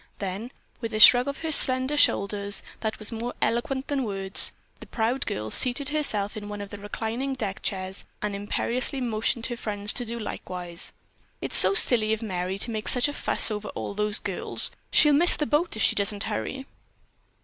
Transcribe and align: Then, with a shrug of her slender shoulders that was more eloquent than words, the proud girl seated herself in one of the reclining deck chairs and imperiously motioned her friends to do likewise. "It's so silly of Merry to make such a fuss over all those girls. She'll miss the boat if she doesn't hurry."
Then, 0.17 0.51
with 0.79 0.95
a 0.95 0.99
shrug 0.99 1.27
of 1.27 1.41
her 1.43 1.51
slender 1.51 1.95
shoulders 1.95 2.63
that 2.79 2.97
was 2.97 3.11
more 3.11 3.35
eloquent 3.39 3.87
than 3.87 4.03
words, 4.03 4.51
the 4.79 4.87
proud 4.87 5.27
girl 5.27 5.51
seated 5.51 5.89
herself 5.89 6.35
in 6.35 6.49
one 6.49 6.59
of 6.59 6.71
the 6.71 6.79
reclining 6.79 7.35
deck 7.35 7.61
chairs 7.61 8.03
and 8.19 8.35
imperiously 8.35 8.99
motioned 8.99 9.45
her 9.45 9.57
friends 9.57 9.93
to 9.93 10.03
do 10.03 10.17
likewise. 10.17 10.91
"It's 11.39 11.55
so 11.57 11.75
silly 11.75 12.13
of 12.13 12.23
Merry 12.23 12.57
to 12.57 12.71
make 12.71 12.87
such 12.87 13.07
a 13.07 13.13
fuss 13.13 13.51
over 13.51 13.67
all 13.75 13.93
those 13.93 14.17
girls. 14.17 14.71
She'll 14.89 15.13
miss 15.13 15.35
the 15.37 15.45
boat 15.45 15.75
if 15.75 15.83
she 15.83 15.93
doesn't 15.93 16.23
hurry." 16.23 16.65